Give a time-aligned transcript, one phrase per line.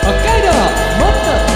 [0.00, 0.48] 北海道
[0.98, 1.12] もっ
[1.44, 1.49] と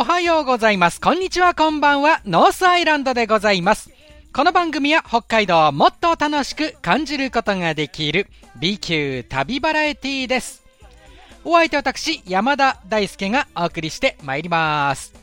[0.00, 0.98] おはようございます。
[0.98, 2.22] こんにちは、こんばんは。
[2.24, 3.90] ノースアイランドでございます。
[4.32, 8.26] この番組は北海道をもっと楽しく感じることができる
[8.58, 10.64] B 級旅バラエティーです。
[11.44, 15.19] お相手は私、山田大輔がお送りしてまいります。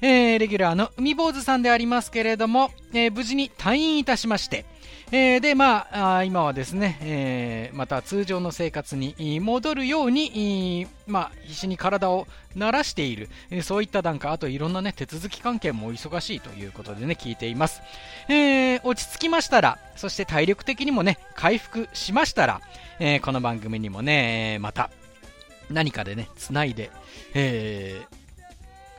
[0.00, 4.64] えー、レギュラーの海坊主さんでありますけれども、えー無事に退院いたしまして、
[5.10, 5.88] えーで、ま
[6.18, 17.82] あ、今はですね、えーまた通常の生活に戻るように、まあ、必死に体を慣らしている、えそういった段階、あといろんなね、手続き関係も忙しいということでね、聞いています。
[18.28, 22.60] えー落ち着きましたら、そして体力的にもね、回復しましたら、
[23.00, 24.90] えーこの番組にもね、また、
[25.70, 26.92] 何かでね、つないで、
[27.34, 28.17] えー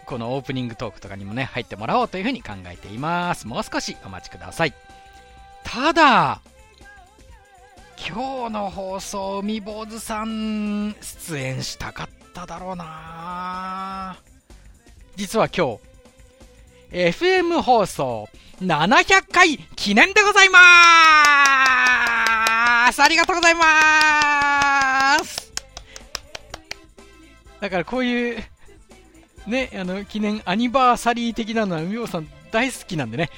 [0.10, 3.46] このオープニングトークとかにもね、入ってもらおうというふうに考えています。
[3.46, 4.74] もう少しお待ちください。
[5.64, 6.42] ただ、
[7.96, 14.18] 今日の放送、海坊主さん、出演したかっただろうな
[15.16, 15.78] 実は今
[16.92, 18.28] 日、FM 放送
[18.62, 20.58] 700回記念でございま
[22.92, 25.54] すありがとうございます
[27.60, 28.44] だからこういう、
[29.50, 33.30] ね、あの、記念アニバーサリー的なのは、海坊さん大好きなんでね、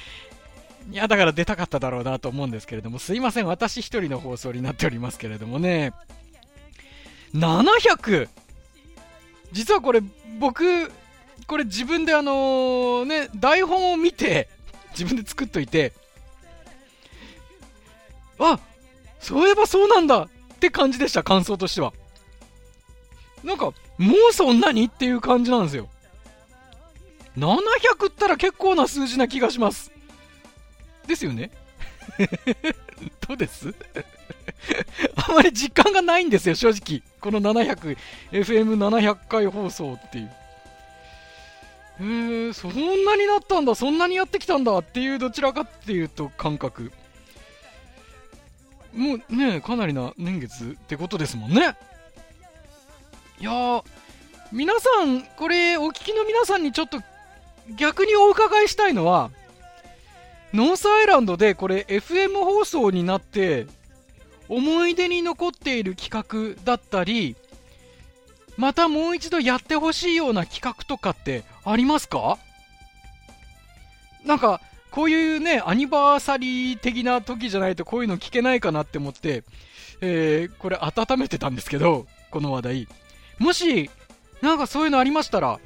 [0.90, 5.92] いや、だから出たかっただろうなと思うんですけれども、すいません、私一人の放送になっておりますけれどもね、
[7.34, 8.28] 700!
[9.52, 10.00] 実はこれ、
[10.38, 10.90] 僕、
[11.46, 14.48] これ自分であのね、台本を見て、
[14.90, 15.92] 自分で作っといて、
[18.38, 18.58] あ
[19.20, 21.92] そういえばそうなんだって感じでした、感想としては。
[23.44, 23.66] なんか、
[23.98, 24.84] もうそんなに？
[24.86, 25.88] っていう感じなんですよ。
[27.36, 29.90] 700ったら結構な数字な気がします。
[31.06, 31.50] ですよね？
[33.26, 33.74] どうです？
[35.16, 37.02] あまり実感がないんですよ、正直。
[37.20, 37.96] この700、
[38.32, 40.30] FM700 回放送っていう。
[42.00, 46.92] えー、そんなになったんだ、そんなにやってきたんだっていう、どちらかっていうと感覚。
[48.92, 51.76] もうね、かなりな年月ってことですもんね。
[53.40, 53.84] いやー、
[54.52, 57.00] 皆さん、これ、お聞きの皆さんにちょっと
[57.76, 59.30] 逆にお伺いしたいのは、
[60.52, 63.66] ノースアイランドでこれ FM 放送になって
[64.48, 67.36] 思い出に残っている企画だったり
[68.58, 72.36] またもう一度やってほしいような企画とかってありますか？
[74.26, 79.44] なんかこういうねアニバーサリー的な時じゃないとこういうの聞けないかなって思って、
[80.02, 82.88] えーこれ温めてたんですけどこの話題。
[83.38, 83.90] もし
[84.42, 85.58] なんかそういうのありましたら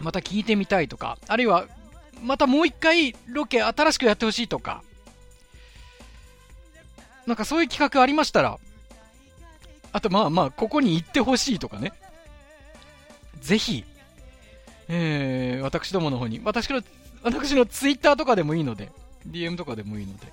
[0.00, 1.66] また聞いてみたいとかあるいは
[2.22, 4.82] またもう一回ロケ新しくやってほしいとか、
[7.26, 8.58] なんかそういう企画ありましたら、
[9.92, 11.92] あとまあまあ、ここに行ってほしいとかね。
[13.40, 13.84] ぜひ、
[14.88, 16.82] えー、私どもの方に、私の、
[17.22, 18.90] 私のツイッターとかでもいいので、
[19.28, 20.26] DM とかでもいいので、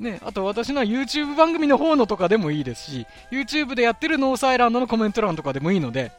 [0.00, 6.12] ね、あと私の YouTube 番組の方のとかでもいいですし、YouTube でやってるノースアイランドのコメント欄とかでもいいので、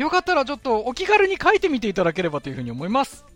[0.00, 3.26] よかったらちょっとお気軽に書いてみていただければというふうに思います。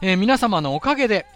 [0.00, 1.26] えー皆様のおかげで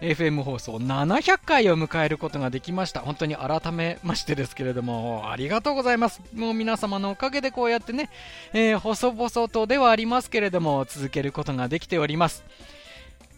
[0.00, 3.00] FM 放送700回を迎えることができました。
[3.00, 6.20] 本当に改めましてですけれどもありがとうございます。
[6.34, 8.10] もう皆様のおかげでこうやってね、
[8.52, 12.42] えー細々とではありますけれども続けることができております。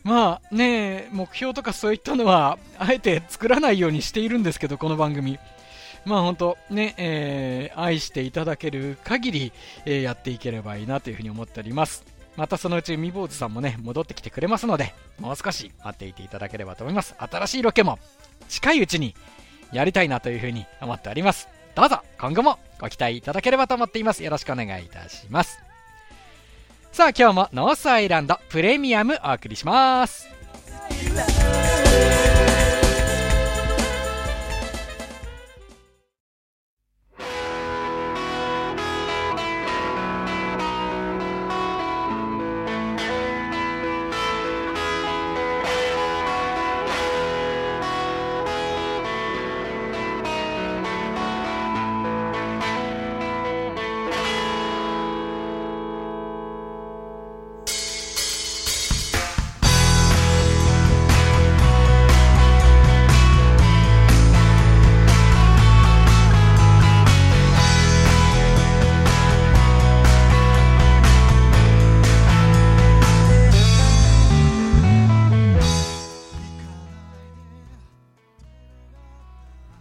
[0.05, 5.39] まあね目標とかそういったのはあえて作らないようにしているんですけどこの番組。
[6.07, 9.53] まあ本当ね、えー愛していただける限り、
[9.85, 12.05] えーやっていければいいなというふうに思っております。
[12.37, 17.15] またそのうち海坊主さんもね戻ってきてくれますのでもう少し待っていていただければと思います。
[17.19, 17.99] 新しいロケも
[18.49, 19.15] 近いうちに
[19.73, 21.49] やりたいなというふうに思っております。
[21.75, 24.23] どうぞ今後もご期待いただければと思っています。
[24.23, 25.59] よろしくお願いいたします。
[26.93, 30.29] さあ今日もノースアイランドプレミアムお送りします。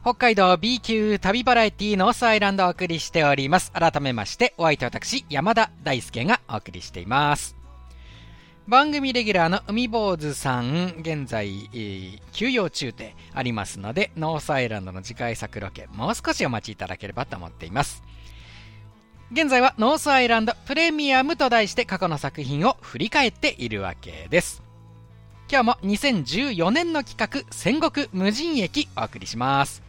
[0.05, 3.71] 北海道 B 級旅バラエティノースアイランドをお送りしております。
[3.71, 7.55] 改めまして、お相手私、山田大輔がお送りしています。
[8.67, 18.03] 番組レギュラーの海坊主さん、現在、えー休養中でありますので、ノースアイランドの次回作ロケ、もう少しお待ちいただければと思っています。
[19.31, 24.61] 現在はノースアイランドプレミアムと題して過去の作品を振り返っているわけです。
[25.49, 29.84] 今日も2014年の企画戦国無人駅お送りします。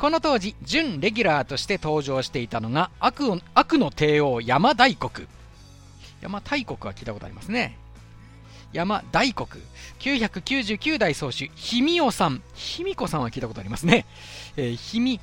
[0.00, 3.20] この当時、準レギュラーとして登場していたのが悪
[3.52, 5.28] 悪の帝王山大国。
[6.22, 7.76] 山大国は聞いたことありますね。
[8.72, 9.62] 山大国。
[9.98, 12.42] 999代総主、氷見尾さん。
[12.54, 14.06] 卑弥呼さんは聞いたことありますね。
[14.56, 15.20] えー、氷見、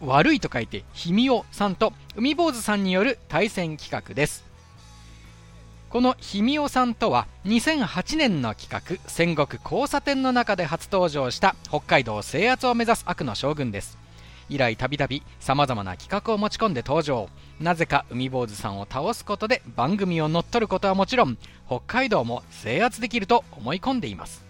[0.00, 4.45] 悪いと書いて、氷見尾さんと海坊主さんによる対戦企画です。
[5.96, 13.96] この氷見尾さんとは2008年の企画戦国交差点の中で初登場した北海道制圧を目指す悪の将軍です。
[14.50, 17.30] 以来たびたびさまざまな企画を持ち込んで登場。
[17.60, 24.44] なぜか海坊主さんを倒すことで番組を乗っ取ることはもちろん北海道も制圧できると思い込んでいます。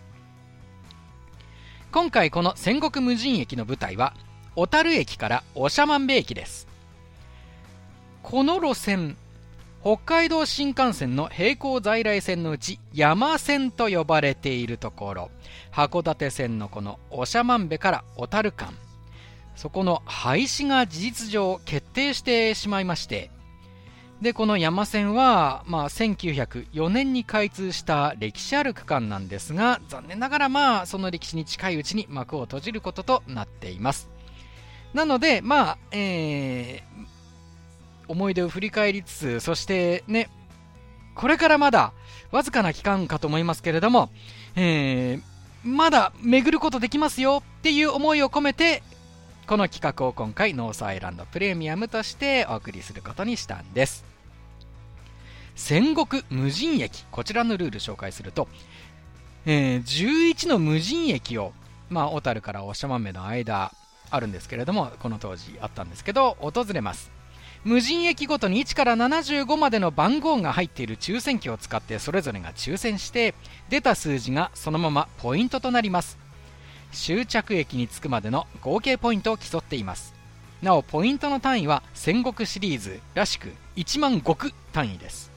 [1.92, 4.14] 今回この戦国無人駅の舞台は
[4.56, 6.66] 小樽駅から長万部駅です。
[8.24, 9.16] この路線
[9.86, 15.30] 北海道新幹線の並行在来線のうち山線と呼ばれているところ。
[15.70, 18.74] 函館線のこの長万部から小樽間。
[19.54, 23.30] そこの廃止が事実上決定してしまいまして。
[24.20, 34.10] でこの山線は、まあ、1904年に開通した歴史ある区間なんですが残念ながらまあその歴史に近いうちに幕を閉じることとなっています。
[34.94, 37.15] なのでまあえー
[38.08, 40.28] 思い出を振り返りつつ、そしてね、
[41.14, 41.92] これからまだ
[42.30, 44.10] わずかな期間かと思いますけれども、
[44.54, 48.84] えーまだ巡ることできますよっていう思いを込めて、
[49.48, 54.04] この企画を今回ノースアイランドプレミアムとしてお送りすることにしたんです。
[55.56, 58.46] 戦国無人駅、こちらのルール紹介すると、
[59.44, 61.52] えー11の無人駅を、
[61.90, 63.72] まあ、小樽から長万部の間
[64.10, 67.15] あるんですけれども、この当時あったんですけど、訪れます。
[67.66, 73.34] 無人駅ごとに1から75までの番号が入っている抽選機を使ってそれぞれが抽選して
[73.68, 76.16] 出た数字がそのままポイントとなります。
[76.92, 80.14] 終着駅に着くまでの合計ポイントを競っています。
[80.62, 85.32] なおポイントの単位は戦国シリーズらしく1万石単位です。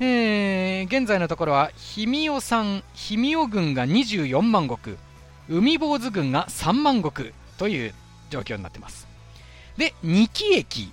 [0.00, 4.98] えー、現在のところは氷見尾さん氷見尾軍が24万石
[5.48, 7.94] 海坊主軍が3万石という
[8.28, 9.08] 状況になってます。
[9.78, 10.92] で二木駅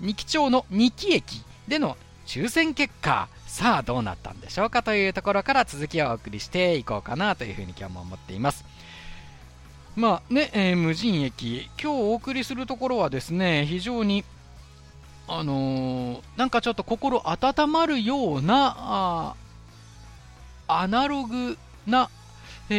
[0.00, 3.28] 二木町の二木駅での抽選結果。
[3.46, 8.64] さあどうなったんでしょうかというところから続きをお送りしていこうかなというふうに今日も思っています。
[9.96, 11.68] まあね、えー無人駅。
[11.82, 14.24] 今日お送りするところはですね非常に
[15.26, 19.34] あのーなんかちょっと心温まるような
[20.68, 22.08] アナログな、
[22.68, 22.74] え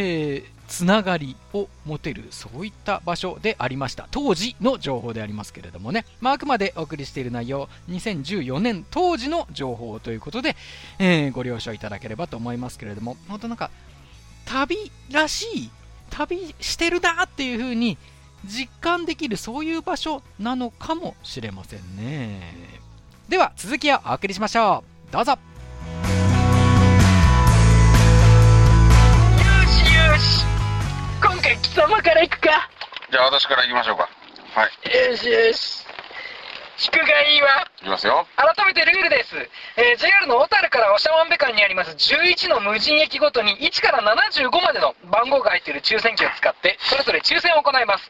[0.47, 4.07] ーつながりを持てるそういった場所でありました。
[4.09, 7.67] 当時の情報でありますけれどもね、まあ、あくまでお送りしている内容。
[7.89, 10.55] 2014年当時の情報ということで、
[10.97, 13.17] えーご了承いただければと思いますけれども。
[13.27, 13.69] 本当なんか
[14.45, 14.77] 旅
[15.11, 15.69] らしい
[16.09, 17.97] 旅してるなっていう風に
[18.45, 22.41] 実感できるそういう場所なのかもしれませんね。
[23.27, 25.11] では続きをお送りしましょう。
[25.11, 25.33] どうぞ。
[25.33, 25.37] よ
[29.67, 30.50] しよし。
[31.61, 32.69] 貴様から行くか。
[33.11, 34.09] じゃあ私から行きましょうか。
[34.55, 35.09] はい。
[35.09, 35.85] よしよし。
[36.77, 37.67] 祝賀いいわ。
[37.81, 38.25] 行きますよ。
[38.35, 39.35] 改めてルールです、
[39.77, 48.09] えー JR の小樽から長万部間にあります11の無人駅ごとに1から75までの番号が入っている抽選機を使ってそれぞれ抽選を行います。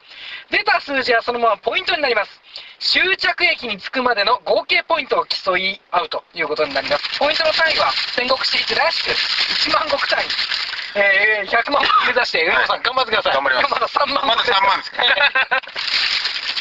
[0.50, 2.32] 出た数字はそのままポイントになります。
[2.80, 7.20] 終着駅に着くまでの合計ポイントを競い合うということになります。
[7.20, 9.12] ポイントの単位は戦国シリーズらしく
[9.68, 10.28] 1万石単位
[10.96, 13.34] えー、100万を目指して、上野さん頑張ってください。
[13.34, 15.04] 頑張りますまだ3万まだ3万ですか？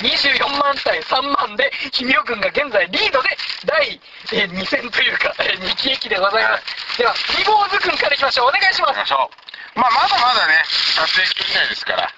[0.00, 4.00] 24万対3万で、氷見尾軍が現在リードで、第、
[4.32, 6.98] えー2戦というか、えー2期駅でございます。
[6.98, 8.48] では、リボーズ軍からいきましょう。
[8.48, 9.04] お願いしますま。
[9.06, 9.30] しょ
[9.76, 9.80] う。
[9.80, 12.08] まあ、まだまだね、撮影期以内ですから。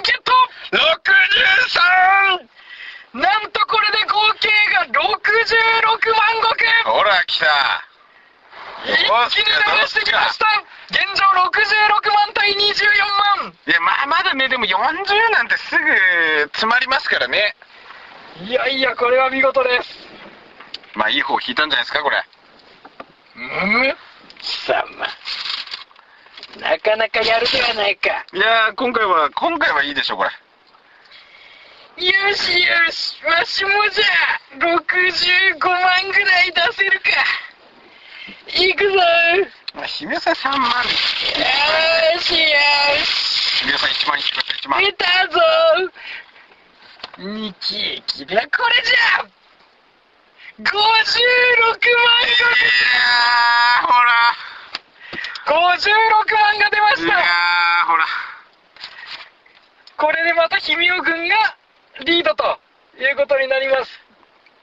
[0.03, 0.32] ゲット
[0.72, 2.50] 63!
[3.13, 7.46] なんとこれで合計が66万石ほら、来た。
[8.86, 8.96] 一
[9.29, 10.46] 気に流してきました
[10.89, 12.58] 現状66万対24
[13.39, 14.75] 万いや、まあ、まだね、でも40
[15.32, 15.86] なんてすぐ
[16.53, 17.55] 詰まりますからね。
[18.41, 19.89] いやいや、これは見事です。
[20.96, 22.24] まあ、いい方引いたんじゃないですか、これ。
[23.36, 23.96] む
[24.39, 25.08] 貴様。
[26.60, 28.10] なかなかやるではないか。
[28.34, 30.29] いやー、今回は、今回はいいでしょ、これ。
[31.97, 34.05] よしよし、わしもじゃ、
[34.57, 37.05] 65万ぐらい出せるか。
[38.47, 38.97] いくぞ。
[39.75, 40.59] まあ、姫さん3万。
[40.59, 40.71] よ
[42.19, 42.47] しよ
[43.05, 43.65] し。
[43.65, 44.83] 姫さん1万、姫さん1万。
[44.83, 45.39] 出たぞ。
[47.19, 49.25] 二喜駅でこれじゃ。
[50.59, 54.35] 56万ー、ほら。
[55.45, 57.15] 56万が出ましいや
[57.85, 58.05] ほら。
[59.97, 61.55] これでまた氷見尾軍が
[62.05, 62.59] リードと
[63.00, 63.91] いうことになります。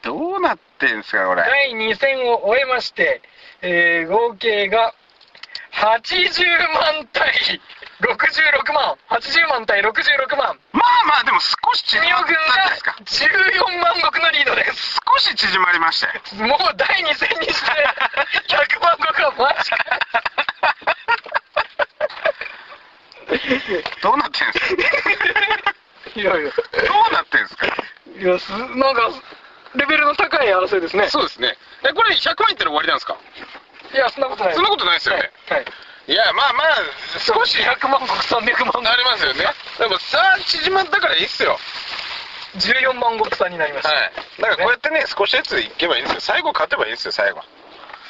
[0.03, 1.43] どうなってんすか、これ。
[1.43, 3.23] 第2戦を終えまして、
[3.63, 4.95] えー合計が
[5.73, 6.25] 80
[6.75, 7.33] 万対
[8.01, 10.59] 66万、80万対66万。
[10.73, 12.93] まあまあ、でも少し縮まったんですか。
[12.93, 14.99] が14万石のリードです。
[15.13, 16.49] 少し縮まりましたよ。
[16.49, 17.71] もう第2戦にして
[18.49, 19.77] 100万石はマジか。
[24.03, 25.70] どうなってんすか
[26.21, 26.57] いやいや、ど
[27.11, 27.67] うなってんすか？
[27.67, 29.11] いや、すなんか、
[29.75, 31.09] レベルの高い争いですね。
[31.09, 31.57] そうですね。
[31.89, 33.17] え、これ100万いったら終わりなんですか？
[33.93, 35.31] いや、そんなことないそんなことないですよね。
[35.49, 35.61] はい。
[35.61, 35.73] はい
[36.09, 36.67] いや、まあまあ、
[37.21, 39.45] 少し100万石、300万なりますよね。
[39.79, 41.57] でもさあ縮まったからいいっすよ。
[42.57, 43.95] 14万石差になりました。
[43.95, 44.13] はい。
[44.41, 46.21] だからこうやってね、少しずついけばいいんですよ。
[46.21, 47.43] 最後勝てばいいんですよ、最後。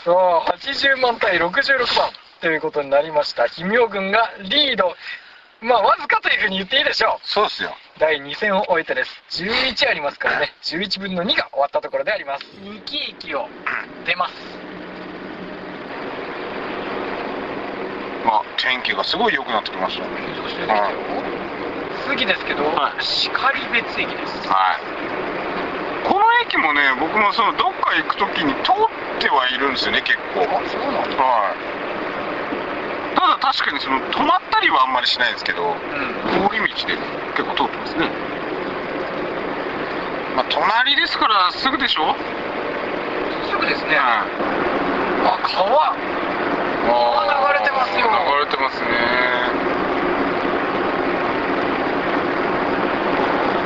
[0.04, 3.50] さあ、80万対66万ということになりました。
[3.50, 4.96] 氷見尾軍がリード。
[5.60, 7.28] まあ、わずかというふうに言っていいでしょう。
[7.28, 7.76] そうですよ。
[8.00, 9.12] 第2戦を終えてです。
[9.44, 10.54] 11ありますからね。
[10.64, 12.46] 11分の2が終わったところであります。
[12.64, 13.46] 2期駅を
[14.06, 14.32] 出ます。
[18.24, 20.04] あ、天気がすごい良くなってきました。
[20.04, 20.08] は
[22.08, 24.48] 次ですけど、はい光別駅です。
[24.48, 26.08] はい。
[26.08, 30.48] この駅もね、僕もそのどっか行くときに通ってはいるんですよね、結構。
[30.48, 31.22] あ、そうなんだ。
[31.22, 33.14] はい。
[33.14, 36.48] ただ確かにその止まったりはあんまりしないんですけど、うん。
[36.48, 36.96] 通り道で
[37.36, 38.10] 結構通ってますね。
[40.36, 42.14] まあ隣ですからすぐでしょ？
[43.50, 43.96] すぐですね。
[43.96, 44.26] は
[45.24, 45.96] あ、川。
[45.96, 46.00] い。
[46.80, 46.90] 流
[47.58, 48.86] れてますよ流れてますね。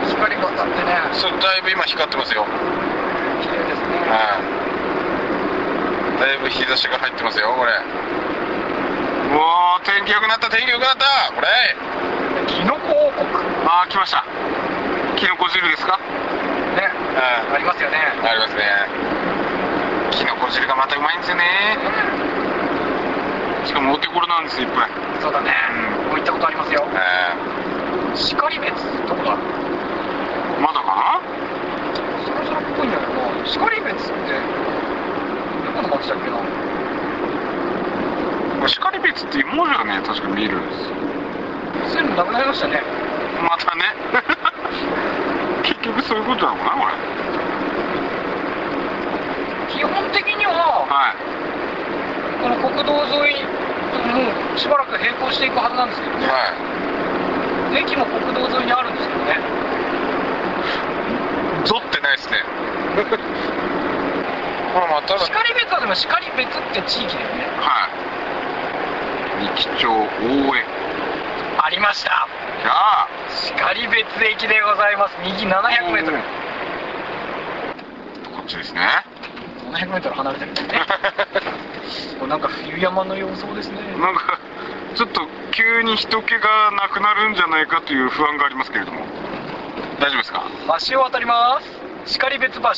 [0.09, 0.99] 光が当たってね。
[1.12, 2.47] そうだいぶ今光ってますよ。
[3.42, 3.87] 綺麗ですね。
[4.11, 4.40] は
[6.16, 6.21] い。
[6.21, 7.73] だいぶ日差しが入ってますよ、これ。
[7.73, 7.75] う
[9.37, 11.33] わー、天気良くなった、天気良くなった。
[11.35, 11.49] これ。
[12.47, 13.53] キノコ王国。
[13.66, 14.25] あー、来ました。
[15.16, 15.97] キノコ汁ですか？
[15.97, 16.02] ね。
[17.16, 17.97] はありますよね。
[18.23, 18.62] ありますね。
[20.11, 21.44] キノコ汁がまたうまいんですよね。
[23.64, 24.90] しかもお手頃なんですよ、いっぱい。
[25.23, 25.54] そうだね。
[26.09, 26.87] もう行ったことありますよ。
[26.92, 27.33] え
[28.14, 28.75] 光別
[29.09, 29.38] どこだー、
[30.61, 31.21] まだか
[32.26, 33.33] そろそろっぽいんだけどな。
[33.49, 34.40] 光別って、
[35.64, 36.37] どこの町だっけな？
[36.37, 36.44] な
[38.61, 40.75] これ光別っていう文字がね、確か見えるんで
[42.14, 42.83] なくなりましたね。
[43.45, 43.85] またね。
[45.63, 46.93] 結局そういうことなのかな、これ。
[49.69, 51.17] 基本的には、はい。
[52.43, 56.27] この国道沿い、もうしばらく並行していくはずなんですけどね。
[56.27, 56.75] は
[57.75, 59.39] 駅も国道沿いにあるんですけどね。
[61.65, 61.67] い。
[61.67, 62.45] ぞってないですね。
[64.75, 67.47] まあまあ、ただ、光別はでも光別って地域だよね。
[67.61, 67.89] は
[69.43, 69.45] い。
[69.45, 70.65] 三木町大江。
[71.59, 72.29] ありました。
[72.63, 73.09] じゃあ、
[73.57, 75.16] 光別駅でございます。
[75.25, 76.19] 右700メートル。
[76.19, 76.23] こ
[78.43, 78.81] っちですね。
[79.73, 80.81] 700メートル離れてるんですね。
[82.21, 83.78] これなんか冬山の様相ですね。
[83.99, 84.38] なんか、
[84.95, 89.04] ちょっと急に人気がなくなるんじゃないかという不安がありますけれども。
[90.00, 90.43] 大丈夫ですか？
[90.90, 91.61] 橋を渡りま
[92.07, 92.12] す。
[92.14, 92.69] 光別橋。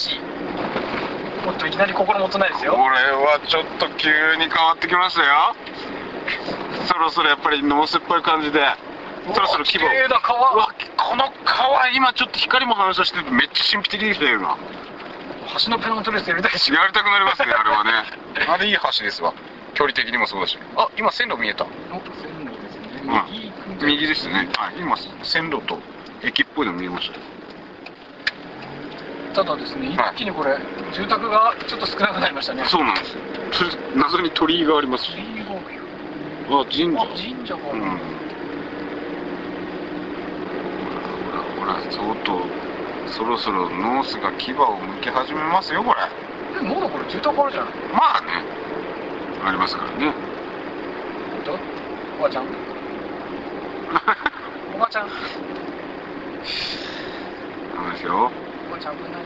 [1.48, 2.72] おっといきなり心もとないですよ。
[2.72, 5.54] これはちょっと急に変わってきましたよ。
[6.86, 8.60] そろそろやっぱりノースっぽい感じで、
[9.34, 9.88] そろそろ規模。
[9.88, 14.56] 綺麗な川うわ、この川、今ちょっと光も反射しててめっちゃ神秘的でしたよ、今。
[15.64, 16.74] 橋のペナントレースやりたいでしょ。
[16.74, 17.92] やりたくなりますね、あれはね。
[18.48, 19.32] あれいい橋ですわ。
[19.74, 20.58] 距離的にもそうだし。
[20.76, 21.64] あ、今線路見えた。
[21.64, 22.88] お線路ですね。
[23.04, 24.48] うん右ですね。
[24.56, 25.78] はい、今線路と
[26.22, 27.10] 駅っぽいの見えまし
[29.34, 29.42] た。
[29.42, 30.56] ただですね、はい一気にこれ、
[30.94, 32.64] 住宅がちょっと少なくなりましたね。
[32.64, 33.20] そうなんですよ。
[33.52, 35.12] それ謎に鳥居がありますし。
[36.48, 37.02] あ、神社。
[37.02, 37.82] あ、神社がある。
[37.82, 37.88] うん。
[41.55, 42.46] ほら相当、
[43.08, 46.00] そろそろノースが牙を向き始めますよ、これ。
[46.60, 47.74] え、まだこれ住宅あるじゃない？
[47.92, 48.42] まあね、
[49.44, 50.12] ありますからね。
[51.44, 51.58] ど
[52.18, 52.44] おばちゃん？
[54.74, 55.08] おばちゃん？
[55.08, 55.14] そ
[57.82, 58.30] うですよ。
[58.68, 59.18] おばちゃん危ないよ。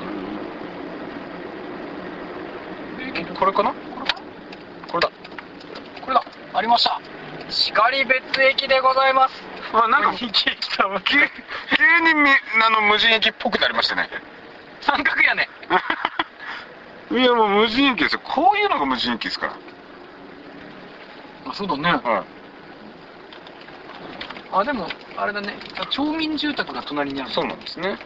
[3.14, 3.72] えこれかな？
[6.52, 7.00] ありました。
[7.48, 7.72] 然
[8.08, 9.42] 別駅でございます。
[9.72, 11.16] まあなんか人気駅とは急
[11.76, 12.30] 急にみ
[12.64, 14.08] あの無人駅っぽくなりましたね。
[14.80, 15.48] 三角屋根
[17.20, 18.20] いやもう無人駅ですよ。
[18.24, 19.52] こういうのが無人駅ですから。
[21.46, 21.90] あそうだね。
[21.90, 22.24] はい。
[24.52, 25.56] あでもあれだね。
[25.90, 27.30] 町民住宅が隣にある。
[27.30, 27.98] そうなんですね。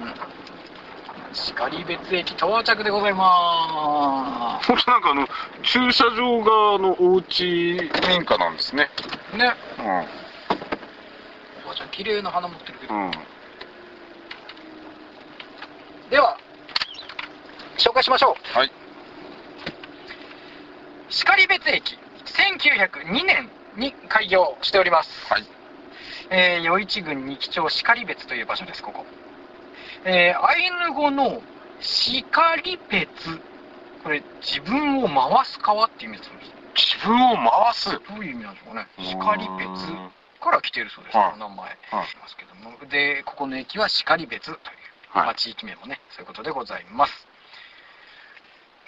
[1.35, 5.28] 然別駅到着でございまこれなんかあの
[5.62, 8.88] 駐車場側のお家民家なんですね。
[9.30, 9.52] すね。
[9.78, 10.04] うあ
[11.75, 13.12] じゃあ綺麗な花持ってるけど、んうん
[16.11, 16.38] では
[17.78, 18.58] 紹介しましょう。
[18.58, 18.72] はい。
[21.08, 21.96] 然別駅
[22.26, 25.32] 1902年に開業しております。
[25.32, 25.44] はい。
[26.30, 29.06] えー、余市郡二木町然別という場所ですここ。
[30.04, 31.40] えー、アイヌ語の
[31.80, 33.08] 然別。
[34.02, 36.30] これ自分を回す川っていう意味です
[36.74, 37.90] 自分を回す。
[37.90, 39.68] どういう意味なんでしょうかね然別
[40.42, 42.76] から来ているそうです、はい名前、はますけども。
[42.90, 44.58] でここの駅は然別という、
[45.10, 45.26] はい。
[45.26, 47.34] まあ、地域名もねそういうことでございます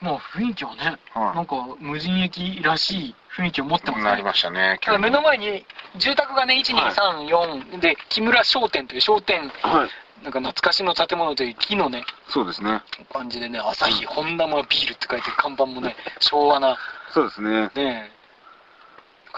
[0.06, 4.04] もう雰囲気はね、はいなんか無人駅らしい雰囲気を持ってますね。
[4.04, 5.66] なりましたねただ目の前に
[5.98, 9.90] 住宅がね1234で木村商店という商店はい。
[10.22, 12.80] なんか懐かしの建物という木のねそうですね。
[13.12, 16.76] 感じでね朝日本玉ビールって書いてる看板もね昭和な
[17.12, 17.70] そうですね。
[17.74, 18.12] ね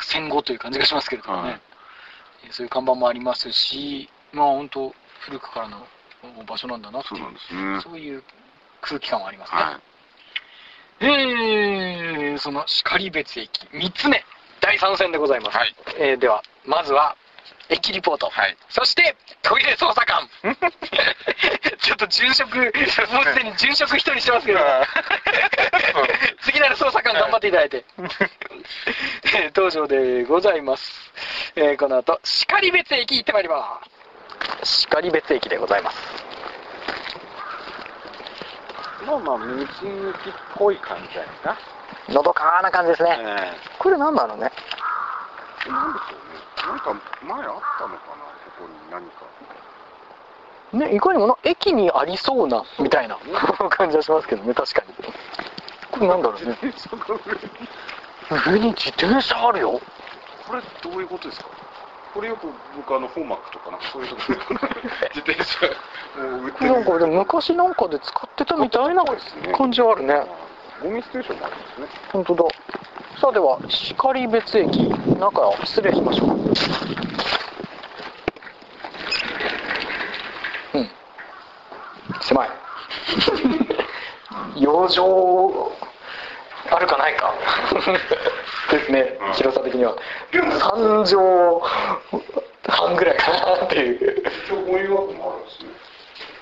[0.01, 1.61] 戦後という感じがしますけれどもね、はい。
[2.51, 5.87] そういう看板もありますしまあ本当古くからの
[6.47, 8.23] 場所なんだなってそういうそういう
[8.83, 9.81] 空気感はありますね、は
[11.01, 13.51] えー、その然別駅。
[13.73, 14.25] 3つ目。
[14.61, 15.75] 第3戦でございます、はい。
[15.99, 17.17] えーではまずは
[17.71, 18.57] 駅リポート、はい。
[18.69, 20.29] そしてトイレ捜査官。
[21.81, 24.61] ちょっと殉職もうすでに殉職一人してますけど。
[26.43, 31.13] 次なる捜査官頑張っていただいて、えー登場でございます、
[31.57, 33.81] えーこの後然別駅行ってまいりま
[34.65, 34.89] す。
[34.89, 36.28] 然別駅でございます
[39.09, 41.27] まあまあ無人駅っぽい感じじゃな。
[41.27, 41.57] いですか
[42.13, 44.51] のどかな感じですね、えこれ何なのね？
[45.67, 46.41] えなんでしょうね。
[46.69, 47.61] なんか前あったのかなこ
[48.59, 49.25] こに何か。
[50.91, 53.17] ね、いかにもな駅にありそうなみたいな
[53.71, 54.95] 感じはしますけどね確かに。
[55.91, 56.59] これなんだろうね？
[58.47, 59.81] 上に自転車あるよ。
[60.47, 61.49] これどういうことですか？
[62.19, 64.23] これよく僕あのフォーマックとかなんかそういうとこ
[65.15, 65.67] 自転車
[66.21, 69.05] を売ってるなんかでも昔なんかで使ってたみたいな
[69.57, 70.27] 感じはあるね。
[70.83, 71.87] ゴミステーションもあるんですね。
[72.13, 72.45] 本当だ。
[73.21, 76.29] さあでは然別駅中を失礼しましょう。
[80.75, 80.91] うん。
[82.21, 82.51] 狭い。
[84.59, 85.03] 養生
[86.75, 87.33] あるかないか
[88.71, 89.33] ですねうん。
[89.35, 89.97] 広さ的には。
[90.33, 91.17] 3畳
[92.69, 94.23] 半ぐらいかなっていう。
[94.47, 95.89] 一応ゴミ箱もあるんですね。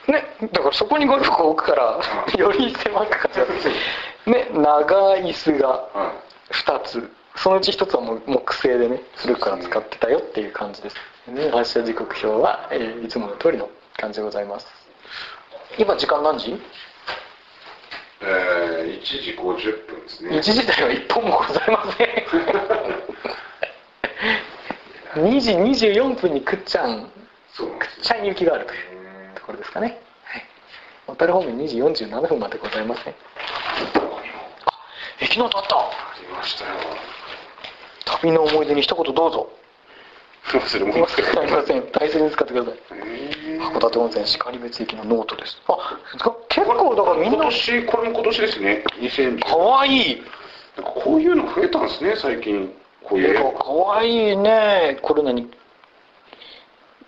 [0.08, 2.00] ね、だからそこにゴルフを置くから、
[2.38, 3.68] より狭く感じます
[4.30, 6.12] ね、長い椅子がは
[6.52, 10.96] 2つ、そのうち1つはもう木製でね、古くから使ってたよっていう感じです。
[11.26, 14.66] ね、発車時刻表は、えーいつもの通りの感じでございます。
[15.76, 16.52] 今時間何時？
[16.52, 16.60] い
[18.20, 22.09] えー、1時50分ですね ?1 時台は1本もございません。
[25.26, 27.11] 2時24分にくっちゃん、
[27.52, 28.81] そうなんですくっちゃん行きがあるという
[29.35, 30.00] ところですかね。
[30.24, 30.44] はい。
[31.07, 33.14] 小樽方面2時47分までございません。
[33.14, 33.16] あ、
[35.20, 36.70] 駅の音あったありましたよ
[38.05, 39.50] 旅の思い出に一言どうぞ。
[40.52, 41.82] 忘れ物すいません、ありません。
[41.90, 42.74] 大切に使ってください。
[42.92, 43.61] えー。
[43.61, 45.61] 函館温泉然別駅のノートです。
[45.66, 45.98] あ、
[46.48, 48.85] 結構だからみん今な、年これも今年ですね。
[49.00, 50.22] 2010かわいい。
[50.76, 52.72] なんかこういうの増えたんですね最近。
[53.02, 53.30] こういう。
[53.30, 54.98] 絵かわいいね。
[55.02, 55.50] これ何？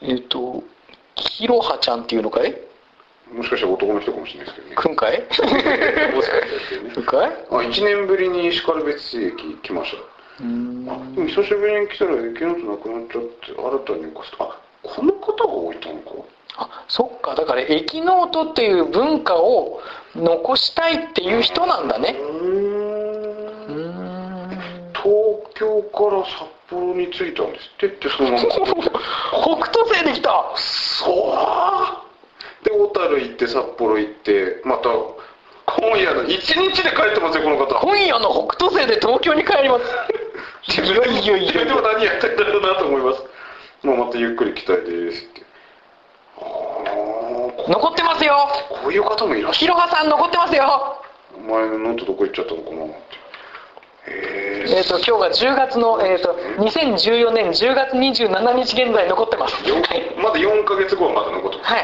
[0.00, 0.62] えっ、と、
[1.14, 2.54] キロハちゃんっていうのかい？
[3.32, 4.76] もしかしたら男の人かもしれないですけどね。
[4.76, 5.20] くんかい？
[5.22, 7.30] もしかしくんかい？
[7.50, 16.10] あ1年ぶりに然別駅来ました久しぶりに来たら駅の音なくなっちゃって新たに起こあこの方が置いたのか？
[16.58, 17.34] あそっか。
[17.34, 19.80] だから駅ノートっていう文化を
[20.14, 22.16] 残したいっていう人なんだね。
[22.20, 23.74] うん。
[23.74, 24.48] ん。
[24.92, 25.04] 東
[25.54, 28.46] 京から札幌に着いたんですってってその 北
[29.66, 30.52] 斗星できた。
[30.54, 31.34] そ
[32.62, 32.64] う。
[32.64, 34.88] で小樽行って札幌行ってまた
[35.80, 37.74] 今夜の一日で帰ってますよこの方。
[37.80, 40.17] 今夜の北斗星で東京に帰ります
[40.66, 43.22] いよいよいよ自分でも何やってんだろうなと思います。
[43.82, 45.42] まあまたゆっくり来たいですって。
[46.38, 46.44] ああ
[47.56, 48.34] こ残ってますよ。
[48.82, 49.66] こういう方もいらっしゃる。
[49.66, 51.02] ひろはさん残ってますよ。
[51.36, 52.94] お前のノートどこ行っちゃったのかなって。
[54.08, 59.68] へええっ、と、今日が10月の、えっ、と、2014年10月27日現在残ってます。
[59.68, 60.14] よはい。
[60.16, 61.80] まだ4ヶ月後はまだ残ってるはい。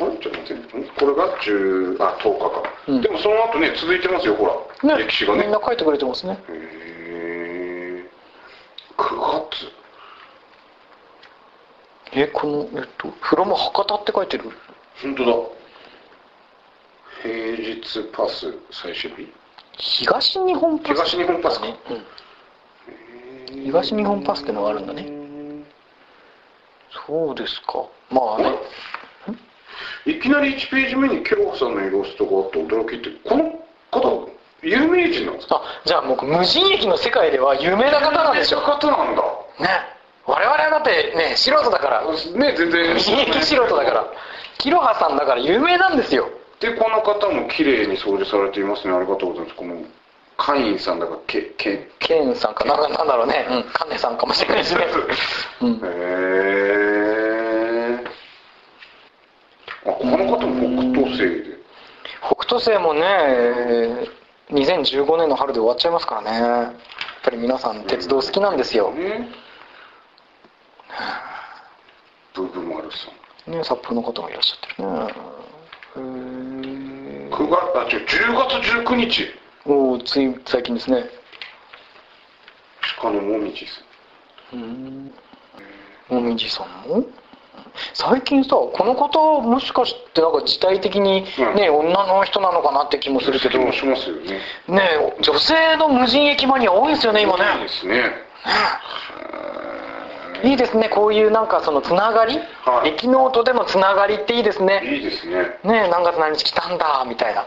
[0.00, 0.16] あれ？
[0.18, 3.00] ちょっと待ってんこれが10あ10日か、うん。
[3.00, 4.46] でもその後ね続いてますよほ
[4.82, 5.42] ら、歴史がね。
[5.42, 6.38] みんな書いてくれてますね。
[6.48, 6.89] へえ
[9.00, 9.72] 9月
[12.12, 14.50] え、この、えっと、フロム博多って書いてる
[15.02, 15.32] 本当だ
[17.22, 17.80] 平日
[18.12, 19.32] パス最終日
[19.78, 21.76] 東日本パス東日本パスかね。
[23.50, 23.64] うん。
[23.64, 25.06] 東日本パスってのがあるんだね。
[27.06, 27.86] そうですか。
[28.10, 28.58] まあね。
[30.06, 34.29] いきなり1ページ目にケロさんのイラストがあって驚きってこの方
[34.62, 35.56] 有名人なんですか？
[35.56, 38.60] あ、じゃあ僕、無人駅の世界では有名な方なんでしょ。
[38.60, 39.22] 方なんだ
[39.58, 39.68] ね。
[40.26, 42.02] 我々はだってね、素人だから。
[42.04, 42.16] ね
[42.56, 44.06] 全然無人駅素人だから。
[44.58, 46.28] キロハさんだから有名なんですよ。
[46.60, 49.82] でこの方も綺麗に掃除されていますねありがとうございますこの
[50.36, 53.46] 会員さんだからけけケンさんかな、なんだろうね。
[53.48, 54.86] うん、カネさんかもしれないしね。
[55.62, 55.86] うんへえ
[59.86, 61.56] あこの方も北東星で
[62.20, 63.00] 北斗星もね、
[64.50, 66.38] 2015年の春で終わっちゃいますからね。
[66.38, 66.74] やっ
[67.22, 68.92] ぱり皆さん鉄道好きなんですよ。
[68.92, 69.28] ね
[72.34, 73.08] ブブマルさ
[73.48, 74.96] んね、札幌の方もいらっしゃってるね。
[75.96, 78.54] へー9月あ違う10月
[78.92, 79.26] 19日
[79.66, 81.04] おーつい最近ですね。
[83.00, 83.72] 鹿のもみじさ
[84.52, 85.12] うん。
[86.08, 87.04] もみじさんも？
[87.94, 94.40] 最近さ、この方もしかしてなんか時代的にね、女の人なのかなって気もするけど、もしますよね。
[95.20, 97.44] 女性の無人駅マニア多いですよね、今ね。
[97.58, 98.30] いいですね。
[100.42, 102.90] いいですね、こういうなんかそのつながり、はい。
[102.90, 104.82] 駅ノートでのつながりっていいですね。
[104.84, 105.58] いいですね。
[105.64, 107.44] ね何月何日来たんだ、みたいな。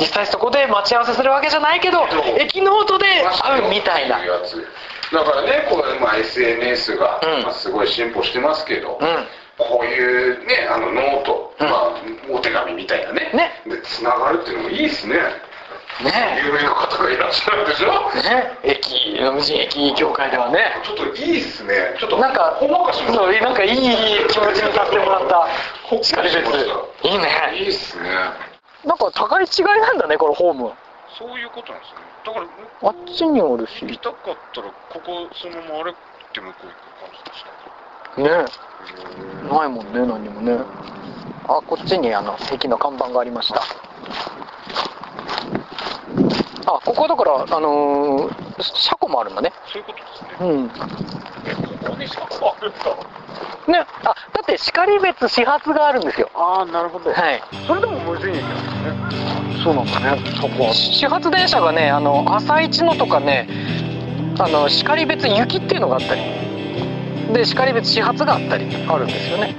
[0.00, 2.06] 実際そこで待ち合わせするわけじゃないけど、
[2.38, 3.06] 駅ノートで
[3.42, 4.18] 会うみたいな。
[4.18, 7.20] だからねこれ、まあ、SNS が、
[7.52, 9.26] すごい進歩してますけど、うん。
[9.58, 11.66] こういうねあのノート、うん。
[11.68, 11.92] まあ、
[12.30, 13.30] お手紙みたいなね。
[13.34, 13.62] ね。
[13.66, 15.16] でつながるっていうのもいいですね。
[16.02, 16.42] ね。
[16.44, 18.10] 有名な方がいらっしゃるでしょ？
[18.22, 18.58] ね。
[18.64, 20.80] 駅、無人駅業界ではね。
[20.82, 21.94] ちょっといいっすね。
[22.00, 23.14] ちょっとなんか、ほんわかします。
[23.14, 23.76] そう、なんかいい
[24.28, 25.46] 気持ちにさせてもらった。
[26.02, 27.28] しましたいいね。
[27.54, 28.08] いいっすね。
[28.84, 30.72] なんか高い違いなんだね、このホーム。
[31.18, 32.00] そういうことなんですね。
[32.24, 32.46] だから
[32.88, 33.84] あっちにあるし。
[33.84, 35.94] ね行きたかったらここそのまま歩い
[36.32, 38.71] て向こう行く感じでした
[39.50, 40.58] ないもんね、何にもね。
[41.48, 43.62] あ、こっちにあの、駅の看板がありました。
[46.66, 49.52] あ、ここだから、あのー車庫もあるんだね。
[49.72, 50.04] そういうことで
[50.36, 50.70] すねうん。
[51.46, 52.78] えここに車庫あるんだ
[53.66, 56.28] ね、あ、だって、叱別始発があるんですよ。
[56.34, 57.42] ああなるほどはい。
[57.66, 60.18] それでも無人駅なんですねそうなんだね。
[60.40, 60.72] そこ。
[60.72, 63.48] 始発電車がね、あの、朝一のとかね、
[64.38, 66.22] あの、叱別行きっていうのがあったり、
[67.32, 69.54] で、叱別始発があったり、あるんですよね。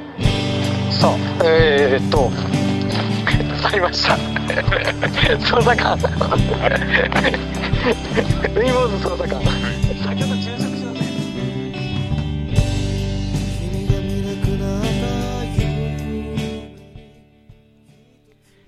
[0.91, 2.29] さあ、えー、っと、
[3.61, 4.15] 去りました。
[4.15, 5.97] 捜査官。
[8.53, 9.41] ルイボーズ捜査官。
[10.03, 11.13] 先ほど昼食しません。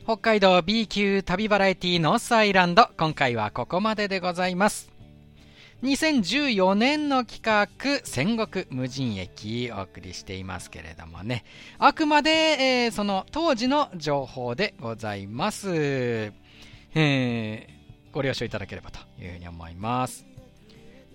[0.06, 4.95] 北海道 B 級旅バラエティノースアイランド今回はここまででございます
[5.86, 7.68] 2014年の企画
[8.04, 11.46] 戦国無人駅お送りしていますけれどもね。
[11.78, 17.76] あくまで、えーその当時の情報でございます、えー
[18.12, 20.26] ご了承いただければというふうに思います。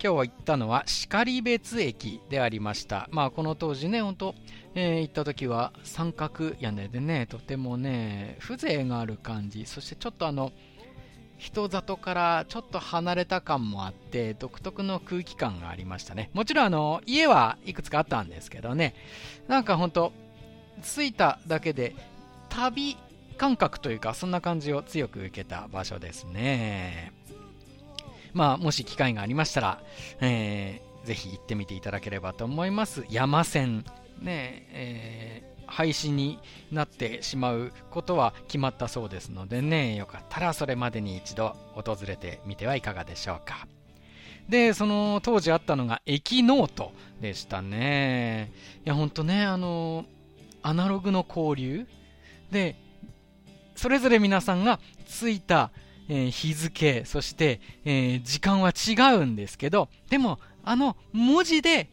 [0.02, 3.08] 今日行ったのは然別駅でありました。
[3.10, 4.34] まあこの当時ね本当
[4.76, 9.66] えー行った時は三角屋根でねとてもね風情がある感じ。
[9.66, 10.52] そしてちょっとあの
[11.40, 16.30] 人里からちょっと離れた感もあって独特の空気感がありましたね。
[16.34, 18.94] もちろんあの家はいくつかあったんですけどね。
[19.48, 20.12] なんか本当
[20.82, 21.96] 着いただけで
[22.50, 22.96] 旅
[23.38, 27.12] 感覚というかそんな感じを強く受けた場所ですね。
[28.34, 29.82] まあもし機会がありましたら、
[30.20, 33.06] えーぜひ行ってみていただければと思います。
[33.08, 33.86] 山線。
[34.20, 36.38] ねえー廃止に
[36.72, 39.94] なってしまうことは決まったそうですのでね。
[39.94, 43.66] よかったらそれまでに一度訪れてみてはいかがでしょうか。
[44.48, 48.52] でその当時あったのが駅ノートでしたね。
[48.84, 50.04] いやほんとねあの
[50.62, 51.86] アナログの交流。
[52.50, 52.76] で
[53.76, 55.70] それぞれ皆さんがついた、
[56.08, 61.88] え日付そして、え時間は違うんですけどでもあの文字で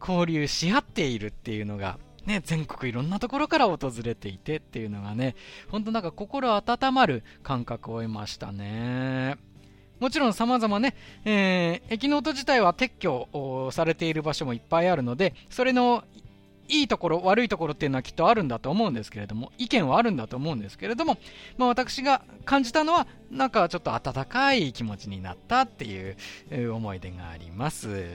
[0.00, 1.98] 交流し合っているっていうのが、
[2.30, 5.34] ね、全国いろんなところから訪れていてっていうのがね、
[5.68, 9.36] 本当なんか心温まる感覚を得ましたね。
[9.98, 16.04] もちろん様々ね、えー駅の音自体は撤去をされている場所もいっぱいあるので、それの
[16.68, 21.18] いいところ、悪いところっていうのはきっとあるんだと思うんですけれども、意見はあるんだと思うんですけれども、
[21.58, 26.10] まあ私が感じたのは、なんかちょっと温かい気持ちになったってい
[26.62, 28.06] う思い出があります。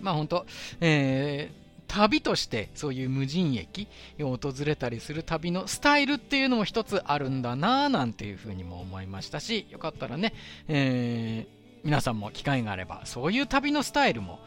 [0.00, 0.46] まあ本当、
[0.80, 1.61] えー
[1.92, 3.86] 旅としてそういう無人駅
[4.20, 10.32] を訪れたりする旅のスタイルっていうのも一つあるんだなぁなんていうふうにも思いましたし、よかったらね、
[10.68, 14.38] えー皆さんも機会があればそういう旅のスタイルも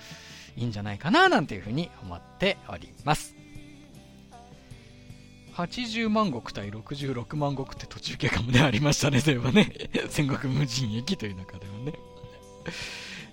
[0.55, 3.35] いいんじゃないかななんていうふうに思っております。
[5.55, 9.69] 80万石対66万石って途中経過もねありましたね、そういえばね。
[10.09, 11.93] 戦国無人駅という中ではね。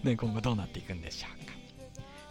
[0.02, 1.51] ね、今後どうなっていくんでしょうか。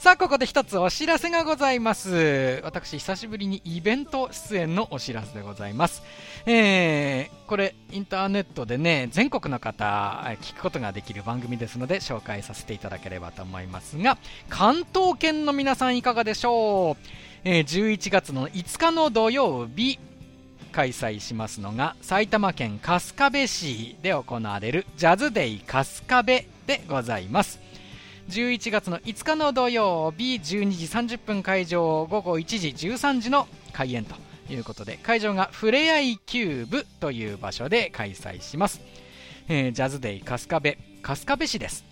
[0.01, 2.59] さあ、ここで一つお知らせがございます。
[2.63, 6.01] 私、久しぶりにイベント出演のお知らせでございます。
[6.47, 14.17] えー、これ、インターネットでね、全国の方、えー聞くことができる番組ですので、紹介させていただければと思いますが、
[14.49, 17.07] 関東圏の皆さんいかがでしょう？
[17.43, 19.99] えー11月の5日の土曜日、
[20.71, 27.59] 開催しますのが埼玉県春日部市で行われるジャズデイ春日部でございます
[28.29, 34.15] 11月の5日の土曜日12時30分会場午後1時13時の開演と
[34.49, 38.81] いうことで会場がふれあいキューブという場所で開催します、
[39.47, 41.91] えージャズデイ春日部春日部市です。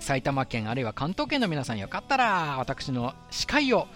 [0.00, 3.88] 埼玉県あるいは関東圏の皆さんよかったら私の司会を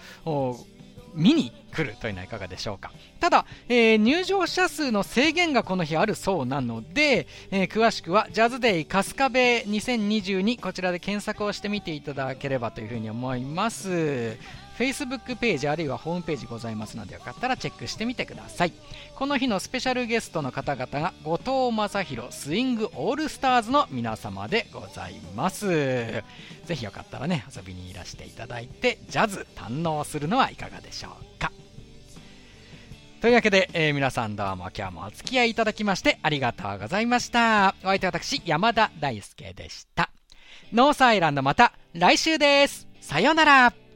[1.13, 2.91] 見に来るというのはいかがでしょうか。
[3.19, 14.37] ただ、えー入場者数の制限がこの日あるそうなので、えー詳しくはジャズデイ春日部2022こちらで検索をしてみていただければというふうに思います。
[14.79, 18.71] Facebook ページあるいはホームページございますのでよかったらチェックしてみてください。
[19.13, 21.35] この日のスペシャルゲストの方々が後
[21.67, 25.67] 藤正宏スイングオールスターズの皆様でございます。
[25.67, 26.23] ぜ
[26.69, 31.51] ひよかったらね遊びにいらしていただいてジャズ堪能するのはいかがでしょうか。
[33.19, 37.75] というわけで、えー皆さんどうも今日もお付き合いいただきましてありがとうございました。
[37.83, 40.09] お相手は私山田大輔でした。
[40.71, 42.87] ノースアイランドまた来週です。
[43.01, 43.88] さようなら。